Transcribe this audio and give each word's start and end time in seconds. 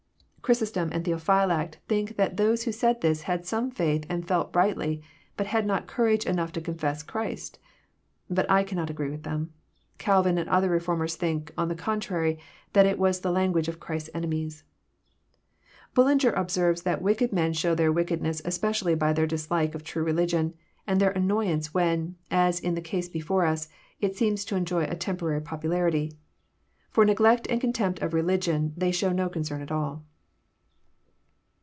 Chrysostom 0.43 0.89
and 0.91 1.05
Theophylact 1.05 1.75
think 1.87 2.17
that 2.17 2.35
those 2.35 2.63
who 2.63 2.73
said 2.73 2.99
this 2.99 3.21
had 3.21 3.45
some 3.45 3.71
faith 3.71 4.03
and 4.09 4.27
felt 4.27 4.53
rightly, 4.53 5.01
but 5.37 5.47
had 5.47 5.65
not 5.65 5.87
courage 5.87 6.25
enough 6.25 6.51
to 6.51 6.59
confess 6.59 7.03
Christ. 7.03 7.57
But 8.29 8.51
I 8.51 8.61
cannot 8.65 8.89
agree 8.89 9.09
with 9.09 9.23
them. 9.23 9.53
Calvin 9.97 10.37
and 10.37 10.49
other 10.49 10.69
reformers 10.69 11.15
think, 11.15 11.53
on 11.57 11.69
the 11.69 11.75
contrary, 11.75 12.37
that 12.73 12.85
it 12.85 12.99
was 12.99 13.21
the 13.21 13.31
language 13.31 13.69
of 13.69 13.79
Christ*s 13.79 14.09
enemies. 14.13 14.65
Bullinger 15.93 16.33
observes 16.33 16.81
that 16.81 17.01
wicked 17.01 17.31
men 17.31 17.53
show 17.53 17.73
their 17.73 17.91
wickedness 17.93 18.41
especially 18.43 18.93
by 18.95 19.13
their 19.13 19.27
dislike 19.27 19.73
of 19.73 19.83
true 19.85 20.03
religion, 20.03 20.53
and 20.85 20.99
their 20.99 21.11
annoyance 21.11 21.73
when, 21.73 22.17
as 22.29 22.59
in 22.59 22.75
the 22.75 22.81
case 22.81 23.07
before 23.07 23.45
us, 23.45 23.69
it 24.01 24.17
seems 24.17 24.43
to 24.43 24.57
enjoy 24.57 24.83
a 24.83 24.95
temporary 24.97 25.39
popularity. 25.39 26.11
For 26.89 27.05
neglect 27.05 27.47
and 27.49 27.61
contempt 27.61 28.01
of 28.01 28.13
religion 28.13 28.73
they 28.75 28.91
show 28.91 29.13
no 29.13 29.29
concern 29.29 29.61
at 29.61 29.71
all. 29.71 30.03